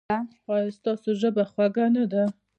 [0.53, 2.23] ایا ستاسو ژبه خوږه نه ده؟